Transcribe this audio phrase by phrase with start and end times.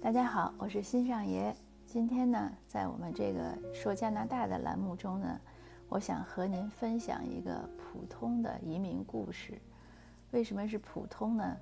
[0.00, 1.54] 大家好，我是新上爷。
[1.84, 5.40] 今天呢，在我们这个说加拿大的栏目中呢，
[5.88, 9.60] 我想和您分享一个普通的移民故事。
[10.30, 11.56] 为什么是普通呢？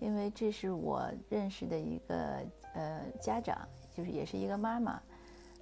[0.00, 2.44] 因为这是我认识的一个
[2.74, 3.56] 呃家长，
[3.96, 5.00] 就是也是一个妈妈。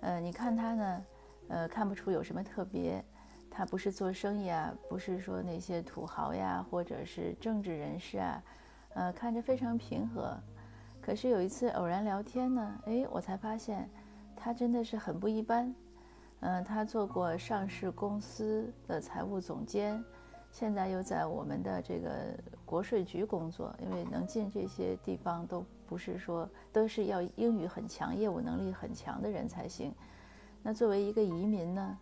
[0.01, 1.05] 呃，你看她呢，
[1.47, 3.03] 呃，看不出有什么特别。
[3.49, 8.43] 她不是做生意啊，不是说那些土豪呀，或者是政治人士啊，
[8.95, 10.37] 呃，看着非常平和。
[11.07, 13.89] 可是有一次偶然聊天呢，哎，我才发现，
[14.35, 15.73] 他真的是很不一般。
[16.41, 20.05] 嗯，他做过上市公司的财务总监，
[20.51, 22.11] 现在又在我们的这个
[22.65, 23.73] 国税局工作。
[23.79, 29.95] 因为能进这些地方，都不是说都是要英语很强、业务能力很强的人才行。
[30.61, 31.99] 那作为一个移民呢，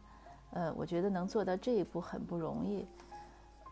[0.53, 2.87] 呃，我觉得能做到这一步很不容易。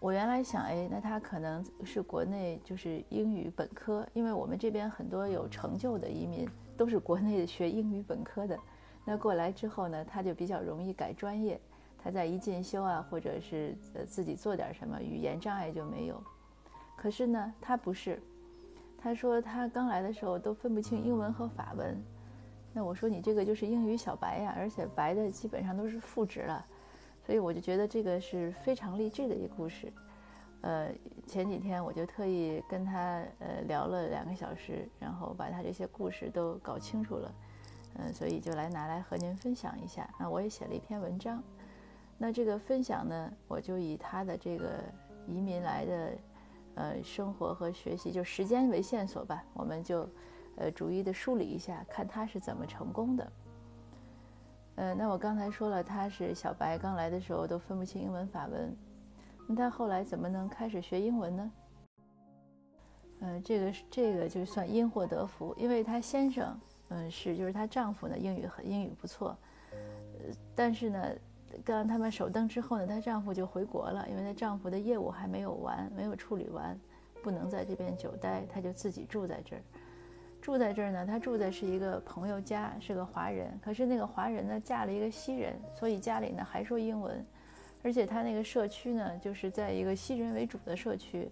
[0.02, 6.44] 我原来想，哎，那他可能是国内就是英语本科，因为我们这边很多有成就的移民
[6.76, 8.58] 都是国内学英语本科的。
[9.04, 11.60] 那过来之后呢，他就比较容易改专业，
[12.02, 16.20] 他在一进修啊，或者是呃自己做点什么，语言障碍就没有。
[16.96, 18.20] 可是呢，他不是，
[18.98, 21.96] 他说他刚来的时候都分不清英文和法文。
[22.72, 26.66] 那我说你这个就是英语小白呀，而且白的基本上都是副职了。
[27.24, 29.92] 所以我就觉得这个是非常励志的一个故事，
[30.62, 30.90] 呃，
[31.26, 37.34] 前几天我就特意跟他呃聊了两个小时，然后把他这些故事都搞清楚了，
[37.94, 40.08] 嗯，所以就来拿来和您分享一下。
[40.18, 41.42] 那我也写了一篇文章，
[42.18, 44.82] 那这个分享呢，我就以他的这个
[45.26, 46.12] 移民来的
[46.74, 50.08] 呃生活和学习就时间为线索吧，我们就
[50.56, 53.32] 呃逐一的梳理一下，看他是怎么成功的。
[54.76, 58.74] 呃，那我刚才说了，他是小白，刚来的时候都分不清英文法文。
[59.46, 61.52] 那他后来怎么能开始学英文呢？
[63.20, 69.36] 呃，这个是这个就算因祸得福，因为她先生，嗯，是就是她丈夫呢，英语很英语不错。
[69.72, 71.08] 呃，但是呢，
[71.64, 76.76] 刚他们首登之后呢，她丈夫就回国了，因为她丈夫的业务还没有完，没有处理完，
[77.22, 79.62] 不能在这边久待，她就自己住在这儿。
[80.42, 83.56] 住在这儿呢，他住的是一个朋友家，是个华人。
[83.62, 87.24] 可是那个华人呢，嫁了一个西人，所以家里呢还说英文。
[87.84, 91.30] 而且他那个社区呢，就是在一个西人为主的社区。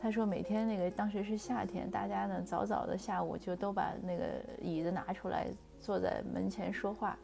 [0.00, 4.24] 他说每天那个当时是夏天，大家呢早早的下午就都把那个
[4.62, 5.48] 椅子拿出来，
[5.80, 7.18] 坐在门前说话，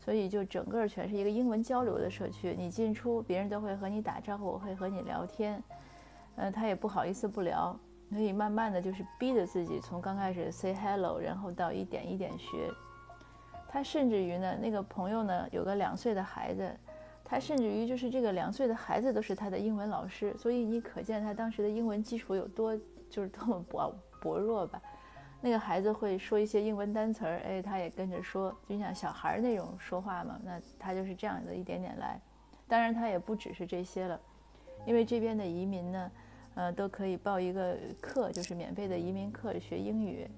[0.00, 2.54] 所以就整个全是一个英文交流的社区。
[2.58, 5.62] 你进出，别人都会和你打招呼，会和你聊天。
[6.36, 7.78] 呃，他也不好意思不聊。
[8.10, 12.70] 所以慢慢的就是逼着自己，从刚开始 say hello，然后到一点一点学。
[13.68, 16.70] 他甚至于呢，那个朋友呢有个两岁的孩子，
[17.24, 20.32] 他甚至于就是这个两岁的孩子都是他的英文老师。
[20.38, 22.78] 所以你可见他当时的英文基础有多
[23.10, 24.80] 就是多么薄薄弱吧？
[25.40, 30.38] 那个孩子会说一些英文单词儿，哎，他也跟着说，就像小孩那种说话嘛。
[30.44, 32.20] 那他就是这样的一点点来。
[32.68, 34.20] 当然他也不只是这些了，
[34.86, 36.10] 因为这边的移民呢。
[36.54, 40.28] 呃，都可以报一个课，就是免费的移民课，学英语，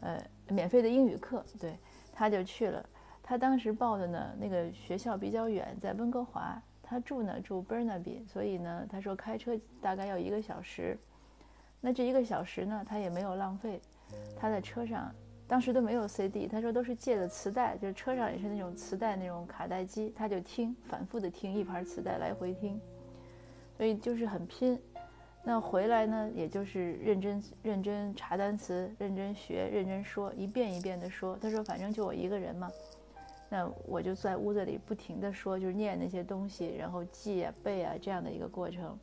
[0.00, 1.44] 呃，免费的英语课。
[1.60, 1.76] 对，
[2.12, 2.84] 他就去了。
[3.22, 6.60] 他当时报的呢，那个学校比较远，在温哥华。
[6.88, 10.96] 他住呢，住 Burnaby，所以呢，他说开车大概要一个小时。
[11.80, 13.80] 那这一个小时呢，他也没有浪费。
[14.38, 15.12] 他在车上，
[15.48, 22.80] 当时都没有 CD，他说都是借的磁带，就是车上也是那种磁带那种卡带机，他就听，反复的听一盘磁带来回听，
[23.76, 24.80] 所以就是很拼。
[25.48, 31.38] 那回来呢，也就是认真认真查单词，认真学，认真说，一遍一遍的说。
[31.40, 32.68] 他说：“反正就我一个人嘛，
[33.48, 38.98] 那我就在屋子里不停的说，就是念那些东西，然后记啊背啊这样的一个过程。”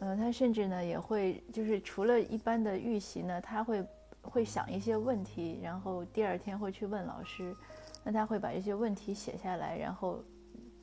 [0.00, 3.82] 嗯，他甚至呢也会，就是除了一般的预习呢，他会
[4.20, 7.56] 会想一些问题，然后第二天会去问老师。
[8.04, 10.22] 那他会把这些问题写下来，然后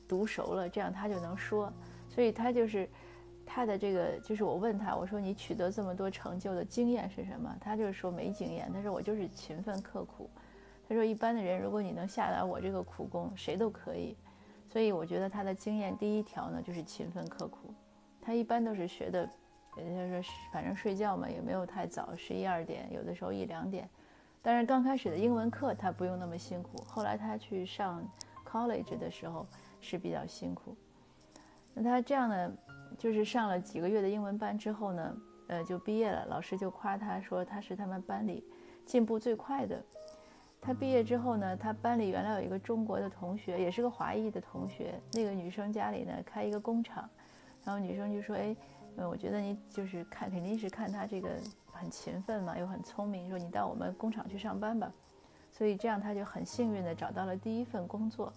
[0.08, 1.72] 读熟了，这样他就能说。
[2.08, 2.88] 所以他就是。
[3.50, 7.56] 他的这个就是我问他，我说你取得这么多成就的经验是什么？
[7.58, 10.28] 他就是说没经验，他说我就是勤奋刻苦。
[10.86, 14.14] 他说一般的人，如果你能下来我这个苦功，谁都可以。
[14.70, 17.72] 所以我觉得他的经验第一条呢就是勤奋刻苦。
[18.20, 19.26] 他一般都是学的，
[19.78, 23.88] 人家说反正睡觉嘛也没有太早，十一二点，有的时候一两点。
[24.42, 28.06] 但是刚开始的英文课他不用那么辛苦，后来他去上
[28.46, 29.46] college 的时候
[29.80, 30.76] 是比较辛苦。
[31.72, 32.52] 那他这样呢？
[32.98, 35.16] 就是上了几个月的英文班之后呢，
[35.46, 36.26] 呃，就毕业了。
[36.26, 38.44] 老师就夸他说他是他们班里
[38.84, 39.80] 进步最快的。
[40.60, 45.00] 他毕业之后呢，他班里原来有一个中国的同学，也是个华裔的同学。
[45.12, 47.08] 那个女生家里呢开一个工厂，
[47.64, 48.56] 然后女生就说：“哎，
[48.96, 51.28] 我觉得你就是看，肯定是看他这个
[51.70, 54.92] 很勤奋嘛，又很聪明，说你到我们工厂去上班吧。
[55.52, 58.32] 所以这样他就很幸运的找到了第一份工作。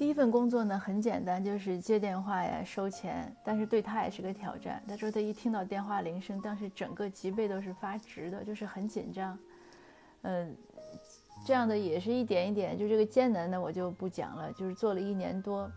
[0.00, 4.82] 第一份工作呢很简单，就是接电话呀、收钱，但是对他也是个挑战。
[4.88, 9.38] 他说他一听到电话铃声，当时整个脊背都是发直的，就是很紧张。
[10.22, 10.56] 嗯，
[11.44, 14.50] 这样的也是一点一点，就这个艰难的我就不讲了。
[14.54, 15.70] 就是做了一年多，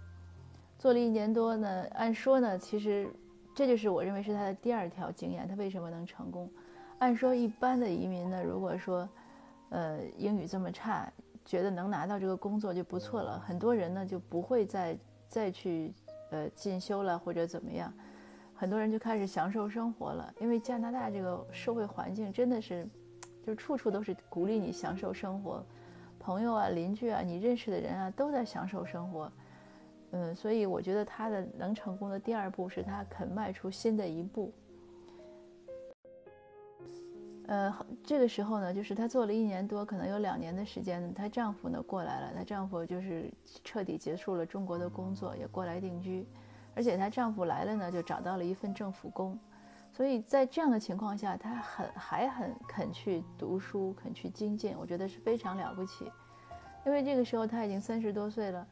[0.80, 3.14] 做了一年多呢，按说呢，其实
[3.54, 5.46] 这就是我认为是他的第二条经验。
[5.50, 6.50] 他为什么能成功？
[7.00, 9.10] 按说一般的移民呢，如果说，
[9.68, 11.12] 呃，英语这么差。
[11.46, 14.98] 觉得能拿到这个工作就不错了，很多人呢就不会再
[15.28, 15.94] 再去
[16.32, 17.94] 呃进修了或者怎么样，
[18.54, 20.34] 很多人就开始享受生活了。
[20.40, 22.88] 因为加拿大这个社会环境真的是，
[23.46, 25.64] 就处处都是鼓励你享受生活，
[26.18, 29.32] 朋友啊、邻居啊、你认识的人啊都在享受生活，
[30.12, 34.54] 嗯，所以我觉得他的能成功的第二步是他肯迈出新的一步。
[37.46, 43.30] 呃，这个时候呢，就是她做了一年多，可能有两年的时间，她丈夫呢过来了，她丈夫就是
[43.64, 46.26] 彻底结束了中国的工作，也过来定居，
[46.74, 49.38] 而且她丈夫来了呢，就找到了一份政府工，
[49.92, 56.10] 所以在这样的情况下，她很还很肯去读书，肯去精进，我觉得是非常了不起，
[56.86, 58.66] 因为这个时候她已经三十多岁了。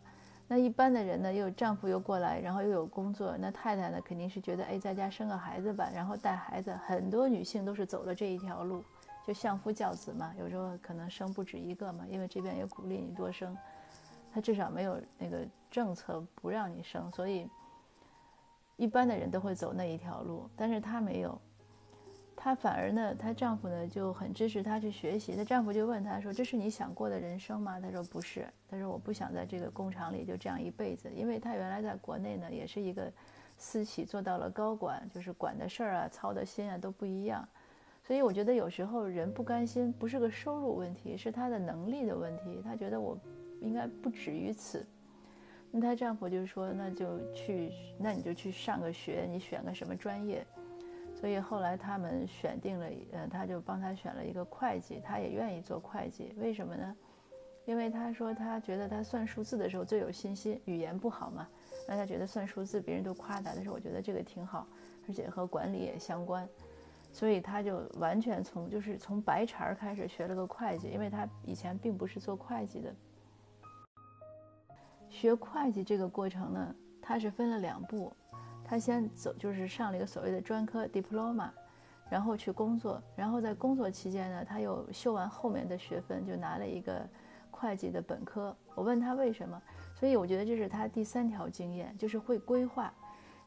[0.53, 6.77] 那一般的人呢，又有丈夫又过来，然后又有工作，那太太呢肯定是觉得，哎，在家生个孩子吧，然后带孩子。
[6.86, 8.83] 很多女性都是走了这一条路，
[9.25, 13.57] 就相夫教子嘛，有时候可能生不止一个嘛，因为这边也鼓励你多生，
[14.33, 17.50] 他至少没有那个政策不让你生，所以
[18.75, 21.39] 一般的人都会走那一条路，但是她没有。
[22.43, 25.35] 她反而呢，她丈夫呢就很支持她去学习。
[25.35, 33.13] 她丈夫就问她说：“这是你想过的人生吗？”她说：“不是。”她说：“我不想在这个工厂里就这样一辈子，因为她原来在国内呢也是一个
[33.59, 37.47] 私企，做到了高管，就是管的事儿啊、操的心啊都不一样。
[38.03, 42.59] 所以我觉得有时候人不甘心不是个收入问题，是他的能力的问题。
[42.65, 43.15] 她觉得我
[43.59, 44.83] 应该不止于此。
[45.69, 50.44] 那她丈夫就说：“那就去，那你就去上个学，你选个什么专业。”
[51.21, 56.33] 所以后来他们选定了，呃，他就帮他选了一个会计，他也愿意做会计。
[56.38, 56.95] 为什么呢？
[57.65, 61.47] 因为他说他觉得他算数字的时候最有信心，语言不好嘛，
[61.88, 64.65] 那他觉得算数字别人都夸他，但是我觉得这个挺好，
[65.07, 66.50] 而且和管理也相关，
[67.13, 72.91] 所以他就完全从就是从白茬儿开始学了个会计，因为他以前并不是做会计的。
[75.07, 78.12] 学会计这个过程呢，他是分了两步。
[78.71, 81.50] 他先走，就是上了一个所谓的专科 diploma，
[82.09, 87.06] 然后去工作，然后在工作期间呢，他又修完后面的学分，就拿了一个
[87.50, 88.56] 会计的本科。
[88.73, 89.62] 我问他为什么，
[89.94, 92.94] 所以我觉得这是他第三条经验，就是会规划。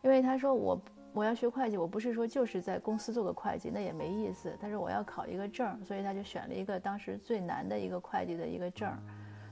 [0.03, 0.79] 因为他说我
[1.15, 4.55] 我要学会计，我不是说就是在公司做个会计，那也没意思。
[4.61, 8.93] 他说我要考一个证，所以他就选了一个当时最难的一个会计的一个证，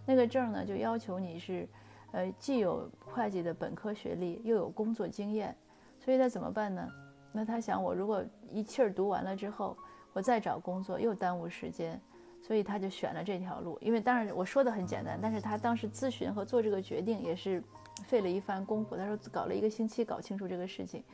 [0.04, 1.66] 那个证呢就要求你是。
[2.14, 5.56] 呃，既有会计的本科学历，又有工作经验，
[6.02, 6.88] 所以他怎么办呢？
[7.30, 9.76] 那他想，我如果一气儿读完了之后，
[10.12, 12.00] 我再找工作又耽误时间，
[12.42, 13.78] 所以他就选了这条路。
[13.80, 17.62] 因为当然我说的很简单，但是他当时咨询和做这个决定也是
[18.04, 18.96] 费了一番功夫。
[18.96, 21.04] 他说搞了一个星期搞清楚这个事情，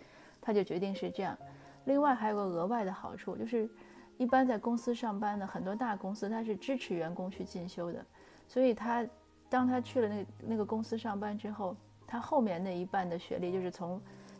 [0.40, 1.36] 他就决定是这样。
[1.84, 3.68] 另外还有个额外的好处，就是
[4.16, 8.04] 一般在公司上班的很多大公司，他是支持员工去进修的，
[8.46, 9.06] 所以他。
[9.50, 11.74] 当他去了那那个公司上班之后，
[12.06, 13.98] 他后面那一半的学历，就是从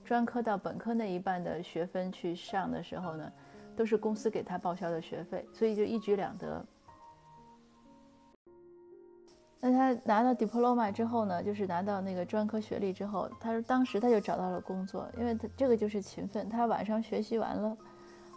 [0.09, 3.31] 专科到本科那一半的学分去上的时候呢，
[3.77, 6.65] 都是公司给他报销的学费，所以就一举两得。
[9.61, 16.49] 那他拿到 diploma 之后呢，就是拿到那个专科学历之后，他说当时他就找到了工作，因为他这个就是勤奋。
[16.49, 17.77] 他晚上学习完了，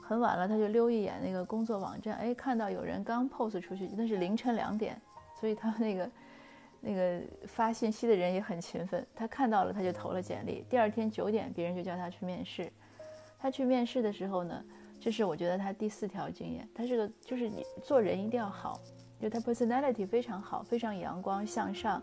[0.04, 5.02] 很晚了，他就溜一眼那个工作网站，哎，看到有人刚 post 出去，那是凌晨两点，
[5.40, 6.12] 所以他那个。
[6.84, 10.66] 那个发信息的人也很勤奋，他看到了他就投了简历。
[10.68, 12.72] 第二天九点，别人就叫他去面试。
[13.38, 14.66] 他去面试的时候呢，
[15.00, 16.68] 这是我觉得他第四条经验。
[16.74, 18.80] 他是个就是你做人一定要好，
[19.20, 22.02] 就他 personality 非常好，非常阳光向上，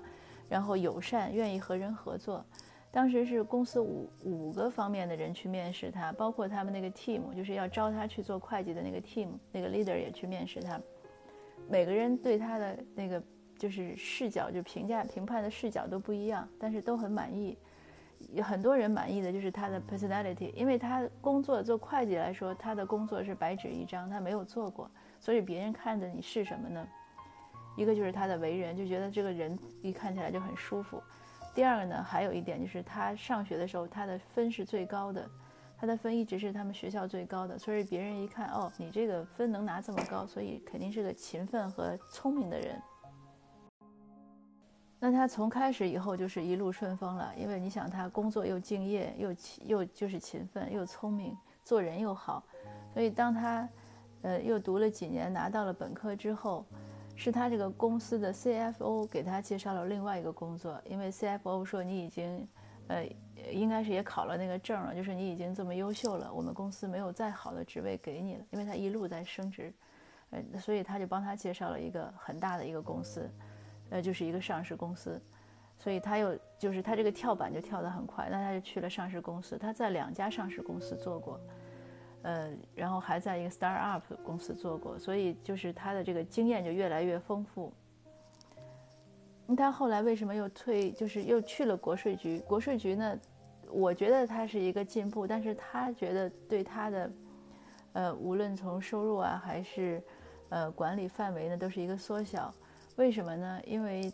[0.48, 2.46] 然后友善，愿意和人合作。
[2.92, 10.80] 当时是公司五五个方面的人去面试他，包括他们那个 team，就是要招他去做会计的那个 team，那个 leader 也去面试他。
[11.68, 13.20] 每个人对他的那个。
[13.58, 17.58] 就是视角，就评价评判的视角都不一样，但是都很满意。
[18.32, 26.86] 有很多人满意的就是他的 personality，因为他工作做会计来说，他的工作是白纸一张，他没有做过，所以别人看着你是什么呢？
[27.76, 31.00] 一个就是他的为人，就觉得这个人一看起来就很舒服。
[31.54, 35.24] 第二个呢，还有一点就是他上学的时候，他的分是最高的，
[35.78, 42.82] 他的分一直是他们学校最高的，所以别人一看，哦，你这个分能拿这么高，所以肯定是个勤奋和聪明的人。
[45.00, 52.42] 那他从开始以后就是一路顺风了，因为你想他工作又敬业，又又就是勤奋，又聪明，做人又好，
[52.92, 53.68] 所以当他，
[54.22, 56.64] 呃，又读了几年，拿到了本科之后，
[57.14, 62.48] 是他这个公司的 CFO 给他介绍了另外一个工作，因为 CFO 说你已经，
[62.88, 63.06] 呃，
[63.52, 69.72] 应该是也考了那个证了，就是你已经这么优秀了，我们公司没有再好的职位给你了，因为他一路在升职，
[70.30, 73.30] 呃，所以他就帮他介绍了一个很大的一个公司。
[73.90, 75.20] 呃，就是一个上市公司，
[75.78, 79.56] 所以他又就是他这个跳板就跳得很快，那他就去了上市公司。
[79.56, 81.40] 他在两家上市公司做过，
[82.22, 87.72] 呃，然后还在一个 start up 公司做过，所以就是他的这个经验就越来越丰富。
[89.56, 92.38] 他后来为什么又退，就是又去了国税局？
[92.40, 93.18] 国税局呢，
[93.70, 97.10] 我觉得他是一个进步，但是他觉得对他的，
[97.94, 100.02] 呃，无论从收入啊还是
[100.50, 102.52] 呃管理范围呢，都是一个缩小。
[102.98, 103.60] 为什么呢？
[103.64, 104.12] 因为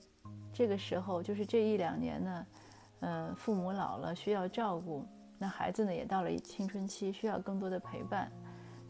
[0.53, 2.47] 这个时候就是这一两年呢，
[3.00, 5.07] 呃，父母老了需要照顾，
[5.38, 8.31] 那孩子呢也到了青春期，需要更多的陪伴，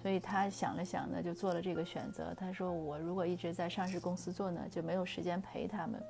[0.03, 2.35] 所以他想了想呢，就做了这个选择。
[2.35, 6.03] 他说：“我如果一直在上市公司做呢，就没有时间陪他们。”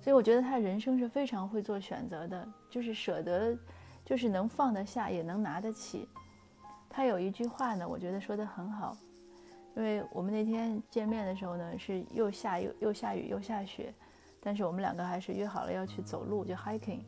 [0.00, 3.58] 所以我觉得他人生是非常会做选择的，就是舍得，
[4.04, 6.08] 就是能放得下，也能拿得起。
[6.88, 8.96] 他有一句话呢，我觉得说得很好。
[9.76, 13.92] 因为我们那天见面的时候呢，是又下又又下雨又下雪，
[14.40, 17.00] 但是我们两个还是约好了要去走路，就 hiking。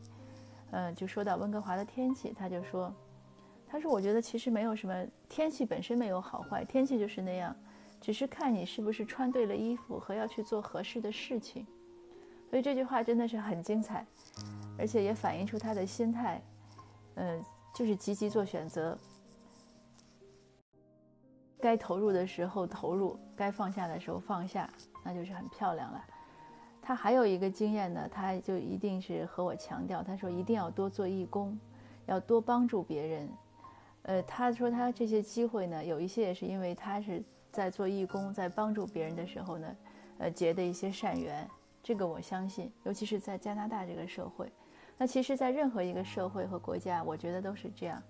[0.71, 2.93] 嗯，就说到温哥华的天气，他就说，
[3.65, 7.55] 他说我觉得其实没有什么天气本身没有好坏，天气就是那样，
[8.01, 11.65] 只是看你是不是穿对了衣服和要去做合适的事情。
[12.49, 14.05] 所以这句话真的是很精彩，
[14.77, 16.41] 而且也反映出他的心态，
[17.15, 17.41] 嗯，
[17.73, 18.97] 就是积极做选择。
[21.59, 24.69] 该投入的时候投入，该放下的时候放下，
[25.03, 26.03] 那就是很漂亮了。
[26.81, 31.59] 他还有一个经验呢，他就一定是和我强调，他说一定要多做义工，
[32.05, 33.29] 要多帮助别人。
[34.03, 37.21] 呃，他说他这些机会呢，有一些也是因为他是
[37.51, 39.75] 在做义工，在帮助别人的时候呢，
[40.19, 41.45] 呃，结的一些善缘。
[41.83, 44.49] 这个我相信，尤其是在加拿大这个社会，
[44.97, 48.01] 那其实，在任何一个社会和国家，我觉得都是这样。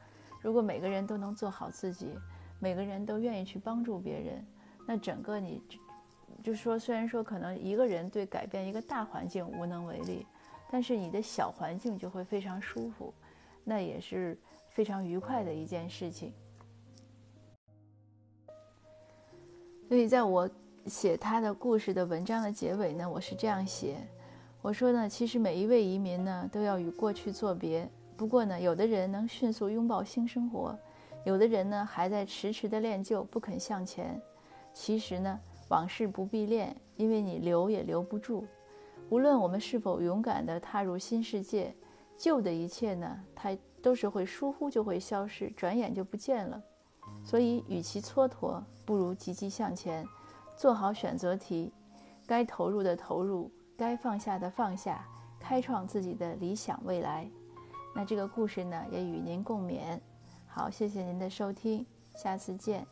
[0.42, 2.14] 如果每个人都能做好自己。
[2.60, 4.46] 每个人都愿意去帮助别人，
[4.88, 5.62] 那整个你，
[6.44, 10.26] 就是说，虽然说可能一个人对改变一个大环境无能为力，
[10.72, 13.14] 但是你的小环境就会非常舒服，
[13.64, 14.38] 那也是
[14.70, 16.34] 非常愉快的一件事情。
[19.88, 20.50] 所以，在我
[20.86, 23.98] 写他的故事的文章的结尾呢，我是这样写：
[24.62, 27.88] 我说呢，其实每一位移民呢，都要与过去作别。
[28.18, 30.78] 不过呢，有的人能迅速拥抱新生活。
[31.28, 34.18] 有的人呢，还在迟迟的恋旧，不肯向前。
[34.74, 38.48] 其实呢，往事不必恋，因为你留也留不住。
[39.10, 41.76] 无论我们是否勇敢地踏入新世界，
[42.18, 46.64] 旧的一切呢，它都是会疏忽就会消失，转眼就不见了。
[47.26, 50.08] 所以，与其蹉跎，不如积极向前，
[50.56, 51.74] 做好选择题，
[52.26, 55.06] 该投入的投入，该放下的放下，
[55.38, 57.30] 开创自己的理想未来。
[57.94, 60.00] 那这个故事呢，也与您共勉。
[60.58, 61.86] 好，谢谢您的收听，
[62.16, 62.84] 下次见。